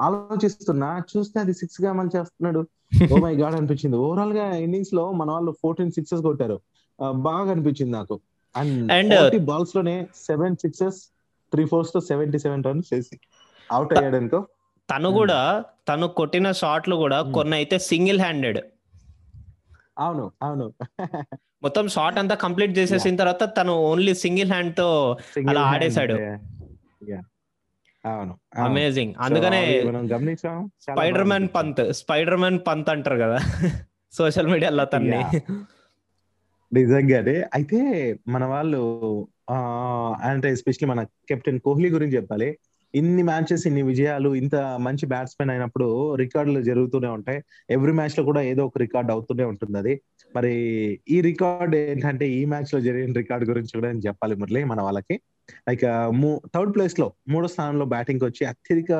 [0.00, 1.02] ఆలోచిస్తున్నా.
[1.12, 2.68] చూస్తే అది సిక్స్గా మంచి చేస్తున్నాడు.
[3.12, 3.96] ఓ మై గాడ్ అనిపించింది.
[3.96, 6.60] ఓవరాల్గా ఇన్నింగ్స్లో మన వాళ్ళు ఫోర్టీన్ సిక్సెస్ కొట్టారు.
[7.12, 8.20] బాగా అనిపించింది నాకు.
[8.56, 10.98] అండ్ బాల్స్లోనే సెవెన్ సిక్సెస్
[11.52, 13.20] త్రీ ఫోర్స్తో సెవెంటీ సెవెన్ రన్స్ చేసి
[13.72, 14.46] అవుట్ అయ్యాడు అనుకో
[14.88, 15.16] తను Hmm.
[15.18, 17.22] కూడా తను కొట్టిన షాట్లు కూడా.
[17.22, 18.58] కొన్ని అయితే సింగిల్ హ్యాండెడ్
[19.98, 20.72] అవును అవును.
[21.62, 25.16] మొత్తం షాట్ అంతా కంప్లీట్ చేసేసిన తర్వాత తను ఓన్లీ సింగిల్ హ్యాండ్తో
[25.48, 26.14] అలా ఆడేశాడు.
[28.06, 28.38] అవును.
[28.56, 30.70] అమేజింగ్ అందుకనే అది మనం గమనించాం.
[30.80, 31.48] Spider Man.
[31.54, 33.38] Pant Spider Man Pant అంటారు కదా.
[34.12, 35.24] సోషల్ మీడియాలో తన్ని.
[36.72, 39.54] నిజంగానే అయితే మన వాళ్ళు ఆ
[40.22, 42.58] అంటే ఎస్పెషల్లీ మన కెప్టెన్ కోహ్లీ గురించి చెప్పాలి.
[42.94, 47.42] ఇన్ని మ్యాచెస్ ఇన్ని విజయాలు ఇంత మంచి బ్యాట్స్మెన్ అయినప్పుడు రికార్డులు జరుగుతూనే ఉంటాయి.
[47.70, 50.00] ఎవ్రీ మ్యాచ్లో కూడా ఏదో ఒక రికార్డ్ అవుతూనే ఉంటుంది అది.
[50.36, 50.54] మరి
[51.08, 55.20] ఈ రికార్డ్ ఏంటంటే ఈ మ్యాచ్లో జరిగిన రికార్డ్ గురించి కూడా నేను చెప్పాలి మురళి మన వాళ్ళకి.
[55.68, 55.84] లైక్
[56.54, 58.92] థర్డ్ ప్లేస్లో మూడో స్థానంలో బ్యాటింగ్ వచ్చి అత్యధిక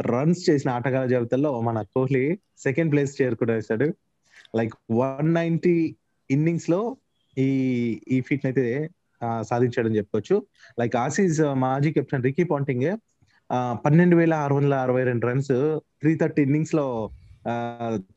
[0.00, 2.24] రన్స్ చేసిన ఆటగాళ్ళ జాబితాలో మన కోహ్లీ
[2.58, 3.88] సెకండ్ ప్లేస్ చేరుకునేసాడు
[4.56, 5.76] లైక్ వన్ నైన్టీ
[6.30, 6.80] ఇన్నింగ్స్లో
[7.36, 7.48] ఈ
[8.08, 8.66] ఈ ఫీట్ అయితే
[9.42, 10.36] సాధించాడని చెప్పుకోవచ్చు.
[10.80, 12.88] లైక్ ఆసీస్ మాజీ కెప్టెన్ రికీ పాంటింగ్
[13.84, 15.52] పన్నెండు వేల ఆరు వందల అరవై రెండు రన్స్
[16.00, 16.84] త్రీ థర్టీ ఇన్నింగ్స్లో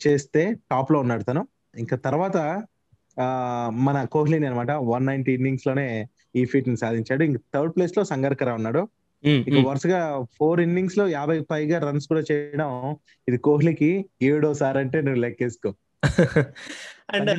[0.05, 1.47] చేస్తే టాప్లో ఉన్నాడు తను.
[1.77, 2.37] ఇంకా తర్వాత
[3.71, 5.87] మన కోహ్లీని అనమాట వన్ నైన్టీ ఇన్నింగ్స్లోనే
[6.35, 7.23] ఈ ఫీట్ని సాధించాడు.
[7.23, 8.87] ఇంక థర్డ్ ప్లేస్లో సంగర్కర ఉన్నాడు.
[9.23, 12.95] ఇక వరుసగా ఫోర్ ఇన్నింగ్స్లో యాభై పైగా రన్స్ కూడా చేయడం
[13.27, 15.73] ఇది కోహ్లీకి ఏడోసారి అంటే నువ్వు లెక్కేసుకో.
[17.13, 17.29] అండ్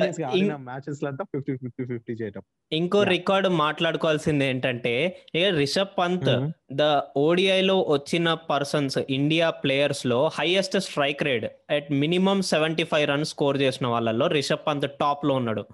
[0.57, 2.41] మ్యాచెస్లో ఫిఫ్టీ ఫిఫ్టీ ఫిఫ్టీ చేయటం.
[2.71, 4.93] ఇంకో రికార్డ్ మాట్లాడుకోవాల్సింది ఏంటంటే
[5.33, 6.29] రిషబ్ పంత్
[6.71, 13.61] ద ఓడిఐలో వచ్చిన persons India ప్లేయర్స్లో highest strike rate at minimum seventy five runs score
[13.61, 15.65] చేసిన వాళ్ళలో రిషబ్ పంత్ టాప్లో ఉన్నాడు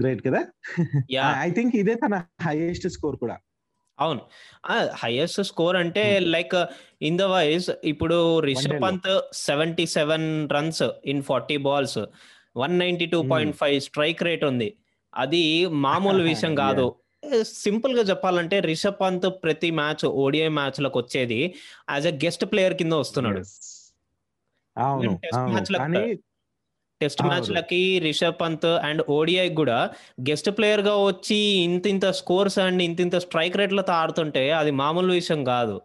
[0.00, 0.40] గ్రేట్ కదా?
[1.44, 3.36] ఐ థింక్ ఇదే తన హైయెస్ట్ స్కోర్ కూడా.
[3.98, 4.22] అవును.
[5.02, 6.54] హైయెస్ట్ స్కోర్ అంటే లైక్
[7.08, 9.10] ఇన్ ద వైజ్ ఇప్పుడు Rishabh Pant
[9.46, 12.00] seventy seven runs in forty balls
[12.56, 14.68] one ninety two point five strike rate ఉంది.
[15.12, 15.42] అది
[15.86, 16.86] మామూలు విషయం కాదు.
[17.60, 21.38] సింపుల్గా చెప్పాలంటే రిషబ్ పంత్ ప్రతి మ్యాచ్ ఓడిఐ మ్యాచ్లకు వచ్చేది
[21.90, 23.42] యాజ్ ఎ గెస్ట్ ప్లేయర్ కింద వస్తున్నాడు.
[27.00, 29.78] టెస్ట్ మ్యాచ్ లకి రిషబ్ పంత్ అండ్ ఓడిఐ కూడా
[30.28, 35.40] గెస్ట్ ప్లేయర్గా వచ్చి ఇంత ఇంత స్కోర్స్ అండ్ ఇంత ఇంత స్ట్రైక్ రేట్లతో ఆడుతుంటే అది మామూలు విషయం
[35.44, 35.76] కాదు.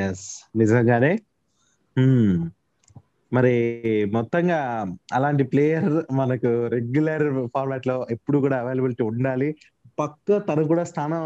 [0.00, 0.26] ఎస్
[0.56, 1.12] నిజంగానే?
[3.32, 3.54] మరి
[4.12, 4.58] మొత్తంగా
[5.14, 7.24] అలాంటి ప్లేయర్ మనకు రెగ్యులర్
[7.54, 9.48] ఫార్మాట్లో ఎప్పుడు కూడా అవైలబిలిటీ ఉండాలి.
[9.98, 11.22] పక్క తను కూడా స్థానం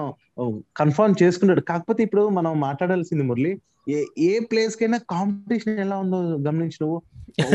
[0.80, 3.52] కన్ఫర్మ్ చేసుకున్నాడు కాకపోతే ఇప్పుడు మనం మాట్లాడాల్సింది మురళి
[3.88, 6.98] ఏ ఏ ప్లేస్ కైనా కాంపిటీషన్ ఎలా ఉందో గమనించి నువ్వు.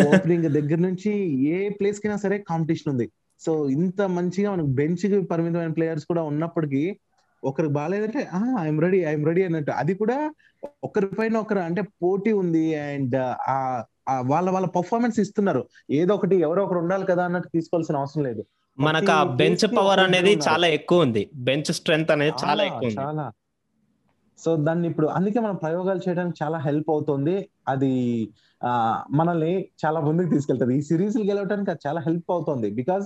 [0.10, 1.12] ఓపెనింగ్ దగ్గర నుంచి
[1.56, 3.06] ఏ ప్లేస్ కైనా సరే కాంపిటీషన్ ఉంది.
[3.42, 6.84] సో ఇంత మంచిగా మనకు బెంచ్కి పరిమితమైన ప్లేయర్స్ కూడా ఉన్నప్పటికీ
[7.44, 8.22] ఒకరికి బాగాలేదంటే
[8.62, 9.72] ఐఎమ్ రెడీ ఐఎమ్ రెడీ అన్నట్టు.
[9.82, 10.18] అది కూడా
[10.84, 12.66] ఒకరి పైన ఒకరు అంటే పోటీ ఉంది.
[12.76, 13.16] అండ్
[13.56, 13.58] ఆ
[14.08, 15.62] వాళ్ళ వాళ్ళ పర్ఫార్మెన్స్ ఇస్తున్నారు.
[15.90, 18.44] ఏదో ఒకటి ఎవరో ఒకరు ఉండాలి కదా అన్నట్టు తీసుకోవాల్సిన అవసరం లేదు.
[18.78, 21.30] మనకు ఆ బెంచ్ పవర్ అనేది చాలా ఎక్కువ ఉంది.
[21.48, 23.26] బెంచ్ స్ట్రెంత్ అనేది చాలా ఎక్కువ చాలా.
[24.40, 27.36] సో దాన్ని ఇప్పుడు అందుకే మనం ప్రయోగాలు చేయడానికి చాలా హెల్ప్ అవుతుంది.
[27.68, 27.92] అది
[28.62, 28.72] ఆ
[29.12, 29.52] మనల్ని
[29.86, 30.74] చాలా ముందుకు తీసుకెళ్తుంది.
[30.78, 32.70] ఈ సిరీస్ గెలవడానికి అది చాలా హెల్ప్ అవుతుంది.
[32.70, 33.06] బికాస్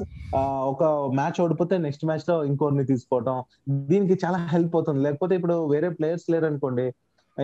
[0.71, 0.83] ఒక
[1.19, 3.37] మ్యాచ్ ఓడిపోతే నెక్స్ట్ మ్యాచ్లో ఇంకోరిని తీసుకోవటం
[3.91, 5.01] దీనికి చాలా హెల్ప్ అవుతుంది.
[5.03, 6.87] లేకపోతే ఇప్పుడు వేరే ప్లేయర్స్ లేరు అనుకోండి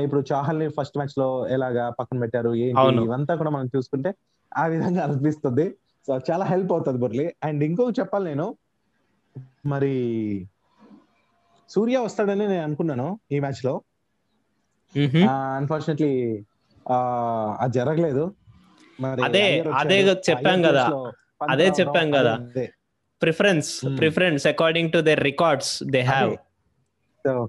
[0.04, 4.14] ఇప్పుడు చాహల్ని ఫస్ట్ మ్యాచ్లో ఎలాగా పక్కన పెట్టారు ఏంటి ఇవంతా కూడా మనం చూసుకుంటే
[4.58, 5.66] ఆ విధంగా అనిపిస్తుంది.
[6.08, 7.26] సో చాలా హెల్ప్ అవుతుంది మురళి.
[7.44, 8.48] అండ్ ఇంకొక చెప్పాలి నేను.
[9.66, 9.94] మరి
[11.70, 13.74] సూర్య వస్తాడని నేను అనుకున్నాను ఈ మ్యాచ్లో
[15.58, 16.12] అన్ఫార్చునేట్లీ
[17.60, 18.26] అది జరగలేదు.
[19.00, 19.98] మరి అదే అదే
[20.30, 20.86] చెప్పాం కదా.
[21.52, 22.34] అదే చెప్పాం కదా.
[23.22, 26.32] Preference preference according to their records they have
[27.26, 27.48] so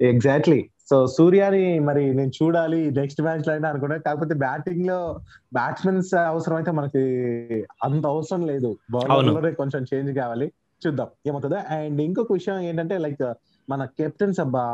[0.00, 3.96] exactly so సూర్యాని మరి నేను చూడాలి నెక్స్ట్ మ్యాచ్లో అయినా అనుకున్నా.
[3.96, 4.98] కాకపోతే బ్యాటింగ్లో
[5.52, 7.02] బ్యాట్స్మెన్స్ అవసరం అయితే మనకి
[7.84, 8.70] అంత అవసరం లేదు.
[8.90, 10.46] బౌలర్ కొంచెం చేంజ్ కావాలి.
[10.86, 11.56] చూద్దాం ఏమవుతుందో.
[11.76, 13.24] అండ్ ఇంకొక విషయం ఏంటంటే లైక్
[13.68, 14.64] మన కెప్టెన్స్ అబ్బా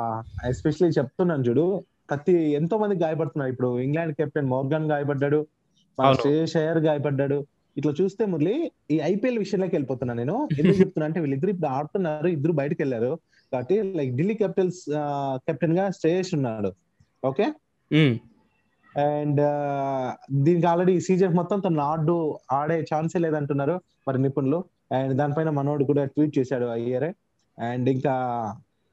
[0.49, 1.67] ఎస్పెషల్లీ చెప్తున్నాను చూడు
[2.09, 3.53] ప్రతి ఎంతో మంది గాయపడుతున్నారు.
[3.53, 5.41] ఇప్పుడు ఇంగ్లాండ్ కెప్టెన్ మోర్గన్ గాయపడ్డాడు
[6.21, 7.39] శ్రేయస్ అయ్యర్ గాయపడ్డాడు.
[7.77, 10.49] ఇట్లా చూస్తే మురళి ఈ ఐపీఎల్ విషయంలోకి వెళ్ళిపోతున్నా నేను.
[10.59, 13.13] ఎందుకు చెప్తున్నా అంటే వీళ్ళిద్దరు ఇప్పుడు ఆడుతున్నారు ఇద్దరు బయటకు వెళ్ళారు.
[13.55, 14.83] కాబట్టి లైక్ ఢిల్లీ క్యాపిటల్స్
[15.47, 16.71] కెప్టెన్గా శ్రేయస్ ఉన్నాడు.
[17.23, 17.47] ఓకే
[18.95, 19.41] అండ్
[20.45, 22.15] దీనికి ఆల్రెడీ సీజన్ మొత్తం తను ఆడు
[22.59, 23.75] ఆడే ఛాన్సే లేదంటున్నారు
[24.09, 24.59] మరి నిపుణులు.
[24.97, 27.11] అండ్ దానిపైన మనోడు కూడా ట్వీట్ చేశాడు అయ్యరే
[27.59, 28.15] అండ్ ఇంకా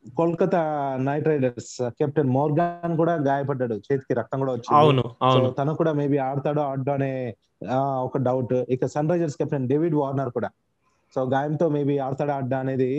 [0.06, 0.62] Kolkata
[1.08, 3.76] Knight Riders captain Morgan కూడా గాయపడ్డాడు.
[3.88, 5.50] చేతికి రక్తం కూడా వచ్చింది.
[5.60, 7.12] తను కూడా మేబీ ఆడతాడో ఆడో అనే
[8.06, 10.50] ఒక డౌట్ ఇక Sunrisers captain David Warner కూడా.
[11.13, 12.89] సో గాయంతో మేబీ ఆడతాడా ఆడ్డా అనేది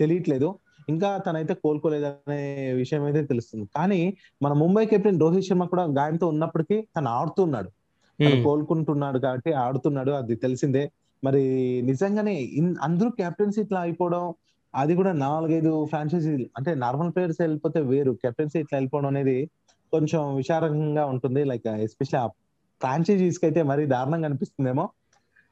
[0.00, 0.48] తెలియట్లేదు.
[0.88, 2.40] ఇంకా తనైతే కోలుకోలేదనే
[2.74, 3.66] విషయం అయితే తెలుస్తుంది.
[3.76, 4.00] కానీ
[4.42, 7.70] మన ముంబై కెప్టెన్ రోహిత్ శర్మ కూడా గాయంతో ఉన్నప్పటికీ తను ఆడుతున్నాడు.
[8.18, 10.84] తను కోలుకుంటున్నాడు కాబట్టి ఆడుతున్నాడు అది తెలిసిందే.
[11.22, 11.42] మరి
[11.90, 12.34] నిజంగానే
[12.88, 14.24] అందరూ కెప్టెన్సీ ఇట్లా అయిపోవడం
[14.74, 18.12] అది కూడా నాలుగైదు ఫ్రాంచైజీ అంటే నార్మల్ ప్లేయర్స్ వెళ్ళిపోతే వేరు.
[18.22, 19.36] కెప్టెన్సీ ఇట్లా వెళ్ళిపోవడం అనేది
[19.92, 21.42] కొంచెం విచారంగా ఉంటుంది.
[21.44, 22.26] లైక్ ఎస్పెషల్లీ ఆ
[22.80, 24.84] ఫ్రాంచైజీస్కి అయితే మరీ దారుణంగా అనిపిస్తుందేమో.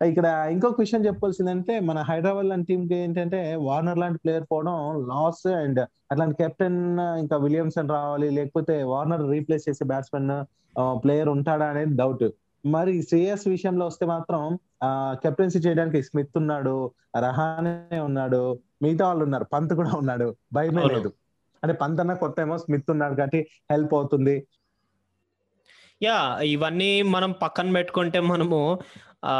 [0.06, 4.76] ఇక్కడ ఇంకొక విషయం చెప్పాల్సిందంటే మన హైదరాబాద్ లాంటి టీమ్కి ఏంటంటే వార్నర్ లాంటి ప్లేయర్ పోవడం
[5.08, 5.80] లాస్ అండ్
[6.12, 10.32] అట్లాంటి కెప్టెన్ ఇంకా విలియమ్సన్ రావాలి లేకపోతే వార్నర్ రీప్లేస్ చేసే బ్యాట్స్మెన్
[11.02, 12.24] ప్లేయర్ ఉంటాడా అనేది డౌట్
[12.64, 16.74] మరి శ్రేయస్ విషయంలో వస్తే మాత్రం ఆ కెప్టెన్సీ చేయడానికి స్మిత్ ఉన్నాడు
[17.18, 18.42] రహానే ఉన్నాడు
[18.82, 19.44] మిగతా వాళ్ళు ఉన్నారు.
[19.44, 20.36] పంత్ కూడా ఉన్నాడు.
[20.52, 20.84] భయమే.
[20.84, 21.10] లేదు.
[21.62, 24.36] అంటే పంత్ అన్న కొత్త ఏమో స్మిత్ ఉన్నాడు కాబట్టి హెల్ప్ అవుతుంది.
[26.02, 28.60] యా ఇవన్నీ మనం పక్కన పెట్టుకుంటే మనము
[29.24, 29.34] ఆ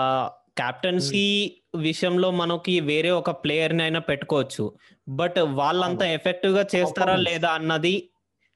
[0.57, 4.77] క్యాప్టెన్సీ విషయంలో మనకి వేరే ఒక ప్లేయర్ని అయినా పెట్టుకోవచ్చు.
[5.09, 7.17] బట్ వాళ్ళంతా ఎఫెక్టివ్గా చేస్తారా.
[7.17, 8.11] లేదా అన్నది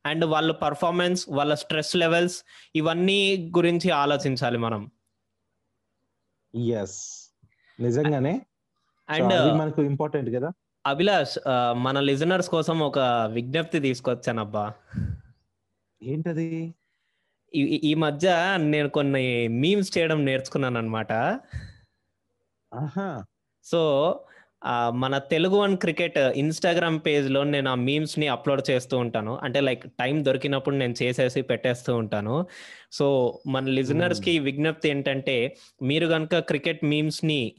[0.07, 2.45] అండ్ వాళ్ళ పర్ఫార్మెన్స్ వాళ్ళ స్ట్రెస్ లెవెల్స్
[2.77, 4.91] ఇవన్నీ గురించి ఆలోచించాలి మనం.
[6.55, 7.31] ఎస్
[7.81, 8.43] నిజంగానే.
[9.11, 10.51] అండ్ మనకు ఇంపార్టెంట్ కదా.
[10.87, 11.39] అభిలాష్
[11.73, 12.99] మన లిజనర్స్ కోసం ఒక
[13.33, 14.73] విజ్ఞప్తి తీసుకొచ్చానబ్బా.
[16.03, 16.75] ఏంటది?
[17.55, 21.13] ఈ- మధ్య నేను కొన్ని మీమ్స్ చేయడం నేర్చుకున్నాను అనమాట
[23.65, 23.81] సో
[24.95, 29.33] మన తెలుగు వన్ క్రికెట్ ఇన్స్టాగ్రామ్ పేజ్లో నేను ఆ మీమ్స్ని అప్లోడ్ చేస్తూ ఉంటాను.
[29.39, 32.47] అంటే లైక్ టైం దొరికినప్పుడు నేను చేసేసి పెట్టేస్తూ ఉంటాను.
[32.93, 33.07] సో
[33.47, 37.55] మన లిజనర్స్కి విజ్ఞప్తి ఏంటంటే మీరు కనుక క్రికెట్ మీమ్స్ని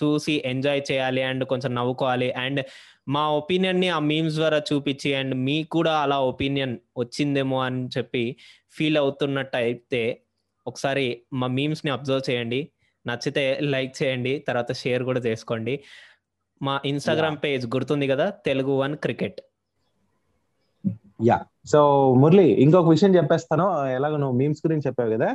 [0.00, 2.60] చూసి ఎంజాయ్ చేయాలి అండ్ కొంచెం నవ్వుకోవాలి అండ్
[3.08, 8.24] మా ఒపీనియన్ని ఆ మీమ్స్ ద్వారా చూపించి అండ్ మీకు కూడా అలా ఒపీనియన్ వచ్చిందేమో అని చెప్పి
[8.70, 10.02] ఫీల్ అవుతున్నట్టు అయితే
[10.66, 12.60] ఒకసారి మా మీమ్స్ని అబ్జర్వ్ చేయండి.
[13.10, 13.44] నచ్చితే
[13.74, 15.74] లైక్ చేయండి తర్వాత షేర్ కూడా చేసుకోండి.
[16.60, 19.38] మా ఇన్స్టాగ్రామ్ పేజ్ గుర్తుంది కదా Telugu one cricket.
[21.28, 21.36] Ya
[21.72, 21.80] so
[22.22, 23.66] Murali ఇంకొక విషయం చెప్పేస్తాను.
[23.96, 25.28] ఎలాగో నువ్వు మీమ్స్ గురించి చెప్పావు కదా.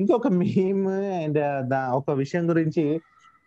[0.00, 0.84] ఇంకొక మీమ్
[1.22, 1.40] అండ్
[1.98, 2.84] ఒక విషయం గురించి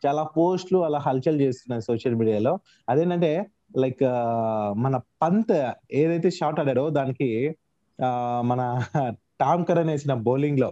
[0.04, 2.54] చాలా పోస్ట్లు అలా హల్చల్ చేస్తున్నాయి సోషల్ మీడియాలో.
[2.90, 3.32] అదేంటంటే
[3.84, 4.04] లైక్
[4.86, 5.54] మన పంత్
[6.02, 7.30] ఏదైతే షాట్ ఆడారో దానికి
[8.50, 8.62] మన
[9.42, 10.70] టామ్ కరణ్ వేసిన బౌలింగ్లో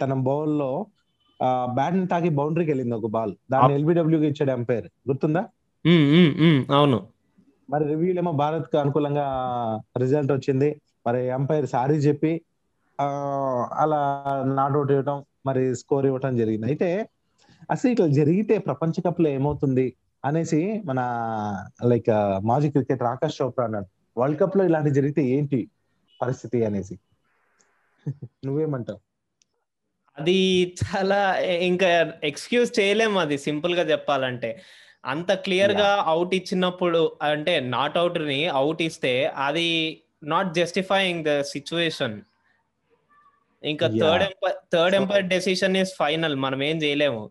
[0.00, 0.70] తన బౌల్లో
[1.74, 3.34] బ్యాట్ని తాకి బౌండరీకి వెళ్ళింది ఒక బాల్.
[3.50, 5.42] దాన్ని ఎల్బిడబ్ల్యూకి ఇచ్చాడు ఎంపైర్ గుర్తుందా?
[6.70, 6.98] అవును.
[7.70, 9.26] మరి రివ్యూలు ఏమో భారత్కు అనుకూలంగా
[9.98, 10.80] రిజల్ట్ వచ్చింది.
[11.06, 12.32] మరి ఎంపైర్ సారీ చెప్పి
[13.00, 13.06] ఆ
[13.72, 14.00] అలా
[14.56, 16.66] నాట్అవుట్ ఇవ్వటం మరి స్కోర్ ఇవ్వటం జరిగింది.
[16.66, 16.88] అయితే
[17.70, 21.00] అసలు ఇట్లా జరిగితే ప్రపంచ కప్లో ఏమవుతుంది అనేసి మన
[21.84, 22.10] లైక్
[22.44, 23.86] మాజీ క్రికెటర్ ఆకాష్ చోప్రా అన్నాడు.
[24.16, 25.70] వరల్డ్ కప్లో ఇలాంటి జరిగితే ఏంటి
[26.22, 26.98] పరిస్థితి అనేసి.
[28.46, 29.09] నువ్వేమంటావు?
[30.20, 30.38] అది
[30.80, 31.18] చాలా
[31.68, 31.88] ఇంకా
[32.24, 34.50] ఎక్స్క్యూజ్ చేయలేము అది సింపుల్గా చెప్పాలంటే.
[35.04, 39.68] అంత క్లియర్గా అవుట్ ఇచ్చినప్పుడు అంటే నాట్ అవుట్ని అవుట్ ఇస్తే అది
[40.24, 42.16] నాట్ జస్టిఫైయింగ్ ద సిచ్యువేషన్.
[43.64, 43.86] ఇంకా.
[43.86, 47.22] Third umpire third umpire decision is final మనం ఏం చేయలేము.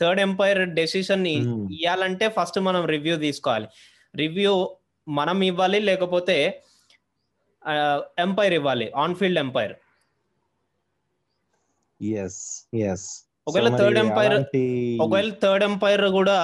[0.00, 1.26] Third umpire decision.
[1.26, 3.68] ఇవ్వాలంటే ఫస్ట్ మనం రివ్యూ తీసుకోవాలి.
[4.16, 4.54] రివ్యూ
[5.08, 6.36] మనం ఇవ్వాలి లేకపోతే
[8.24, 9.74] ఎంపైర్ ఇవ్వాలి on field umpire.
[12.00, 12.40] Yes
[12.74, 13.06] yes
[13.46, 14.44] ఒకవేళ third umpire-
[15.00, 16.38] ఒకవేళ థర్డ్ ఎంపైర్ కూడా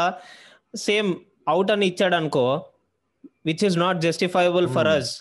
[0.77, 1.15] సేమ్
[1.49, 2.45] అవుట్ అని ఇచ్చాడు అనుకో
[3.47, 4.89] which is not justifiable for.
[4.89, 5.13] Us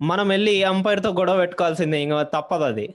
[0.00, 2.86] మనం వెళ్ళి ఎంపైర్తో గొడవ పెట్టుకోవాల్సిందే ఇంకా తప్పదు అది.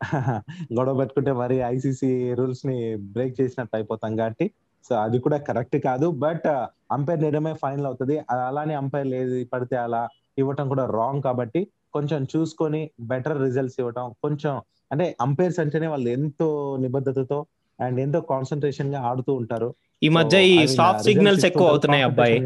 [0.78, 4.46] గొడవ పెట్టుకుంటే మరి ఐసీసీ రూల్స్ని బ్రేక్ చేసినట్టు అయిపోతాం కాబట్టి
[4.84, 6.46] సో అది కూడా కరెక్ట్ కాదు బట్
[6.92, 8.18] అంపైర్ నిర్ణయమే ఫైనల్ అవుతుంది.
[8.30, 10.02] అలానే అంపైర్ ఏది పడితే అలా
[10.38, 11.60] ఇవ్వటం కూడా రాంగ్ కాబట్టి
[11.96, 12.80] కొంచెం చూసుకొని
[13.12, 14.54] బెటర్ రిజల్ట్స్ ఇవ్వటం కొంచెం
[14.92, 16.48] అంటే అంపైర్స్ అంటేనే వాళ్ళు ఎంతో
[16.84, 17.38] నిబద్ధతతో
[17.78, 19.68] అండ్ ఎంతో కాన్సన్ట్రేషన్గా ఆడుతూ ఉంటారు.
[20.02, 22.36] ఈ మధ్య ఈ సాఫ్ట్ సిగ్నల్స్ ఎక్కువ అవుతున్నాయి అబ్బాయి.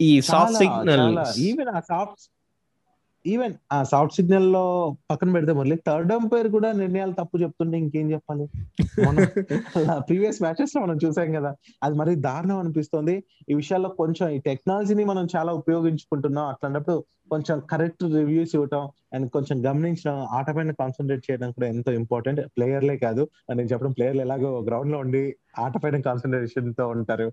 [0.00, 1.06] ఈ సాఫ్ట్ సిగ్నల్
[1.48, 2.24] ఈవెన్ ఆ సాఫ్ట్
[3.24, 4.62] ఈవెన్ ఆ సాఫ్ట్ సిగ్నల్లో
[5.10, 8.44] పక్కన పెడితే మళ్ళీ థర్డ్ అంపైర్ కూడా నిర్ణయాలు తప్పు చెప్తుంటే ఇంకేం చెప్పాలి?
[10.08, 11.50] ప్రీవియస్ మ్యాచెస్ లో మనం చూసాం కదా
[11.82, 13.14] అది మరి దారుణం అనిపిస్తుంది.
[13.50, 16.46] ఈ విషయాల్లో కొంచెం ఈ టెక్నాలజీని మనం చాలా ఉపయోగించుకుంటున్నాం.
[16.52, 16.96] అట్లాంటప్పుడు
[17.32, 18.82] కొంచెం కరెక్ట్ రివ్యూస్ ఇవ్వటం
[19.14, 24.22] అండ్ కొంచెం గమనించడం ఆట పైన కాన్సన్ట్రేట్ చేయడం కూడా ఎంతో ఇంపార్టెంట్ ప్లేయర్లే కాదు నేను చెప్పడం ప్లేయర్లు
[24.26, 25.22] ఎలాగో గ్రౌండ్లో ఉండి
[25.64, 27.28] ఆట పైన కాన్సన్ట్రేషన్తో ఉంటారు.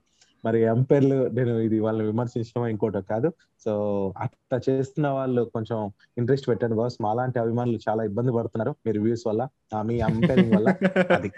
[0.45, 3.34] మరి ఎంపైర్లు నేను ఇది వాళ్ళని విమర్శించడం ఇంకోటి కాదు.
[3.65, 6.95] సో అట్లా చేస్తున్న వాళ్ళు కొంచెం ఇంట్రెస్ట్ పెట్టండి బాస్.
[7.01, 8.75] మాలాంటి అభిమానులు చాలా ఇబ్బంది పడుతున్నారు.
[8.86, 9.47] మీ రివ్యూస్ వల్ల
[9.82, 10.75] మీ అంపైరింగ్ వల్ల.
[11.13, 11.32] అది.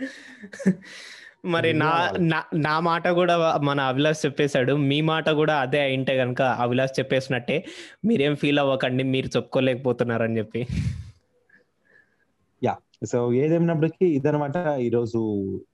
[1.46, 2.10] మరి నా.
[2.56, 4.74] నా- మాట కూడా మన అభిలాష్ చెప్పేశాడు.
[4.74, 7.66] మీ మాట కూడా అదే అయింటే కనుక అభిలాష్ చెప్పేసినట్టే.
[8.06, 10.68] మీరేం ఫీల్ అవ్వకండి మీరు చెప్పుకోలేకపోతున్నారని చెప్పి.
[13.12, 15.18] సో ఏదేమైనప్పటికీ ఇదనమాట ఈ రోజు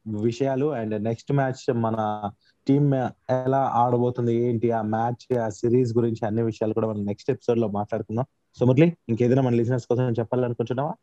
[0.08, 0.66] విషయాలు.
[0.74, 2.30] అండ్ నెక్స్ట్ మ్యాచ్ మన
[2.70, 2.94] టీమ్
[3.32, 8.26] ఎలా ఆడబోతుంది ఏంటి ఆ మ్యాచ్ ఆ సిరీస్ గురించి అన్ని విషయాలు కూడా మనం నెక్స్ట్ ఎపిసోడ్లో మాట్లాడుకుందాం.
[8.60, 10.94] సో మురళి ఇంకేదైనా మన లిజినెస్ కోసం చెప్పాలనుకుంటున్నావా?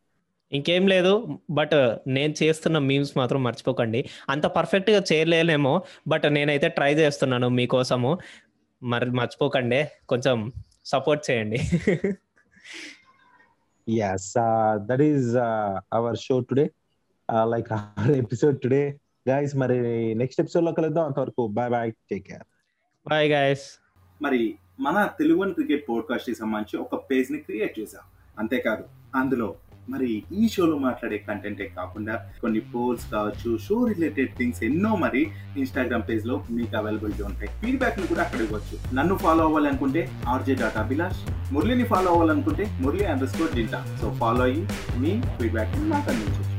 [0.51, 1.73] ఇంకేం లేదు బట్
[2.07, 4.01] నేను చేస్తున్న మీమ్స్ మాత్రం మర్చిపోకండి.
[4.29, 8.11] అంత పర్ఫెక్ట్గా చేయలేనేమో బట్ నేనైతే ట్రై చేస్తున్నాను మీకోసము.
[8.83, 10.53] మరి మర్చిపోకండి కొంచెం
[10.85, 11.59] సపోర్ట్ చేయండి.
[13.89, 14.33] Yes
[14.87, 15.35] that is
[15.93, 16.65] our show today
[17.43, 18.81] like our episode today
[19.29, 19.77] guys మరి
[20.15, 21.05] నెక్స్ట్ ఎపిసోడ్లో కలుద్దాం.
[21.05, 22.45] అంతవరకు bye bye take care
[23.09, 23.79] bye guys
[24.21, 28.01] మరి మన తెలుగు క్రికెట్ పోడ్కాస్ట్కి సంబంధించి ఒక పేజ్ని క్రియేట్ చేశాం.
[28.39, 28.83] అంతేకాదు
[29.15, 29.55] అందులో
[29.89, 35.21] మరి ఈ షోలో మాట్లాడే కంటెంటే కాకుండా కొన్ని పోల్స్ కావచ్చు షో రిలేటెడ్ థింగ్స్ ఎన్నో మరి
[35.57, 37.49] ఇన్స్టాగ్రామ్ పేజ్లో మీకు అవైలబిలిటీ ఉంటాయి.
[37.61, 38.95] ఫీడ్బ్యాక్ని కూడా అక్కడ ఇవ్వచ్చు.
[38.95, 44.43] నన్ను ఫాలో అవ్వాలనుకుంటే ఆర్జే డాట్ అభిలాష్ మురళిని ఫాలో అవ్వాలనుకుంటే మురళి అండర్ స్కోర్ డింటా సో ఫాలో
[44.43, 44.67] అయ్యి
[44.99, 46.56] మీ ఫీడ్బ్యాక్ని మాకు అందించవచ్చు.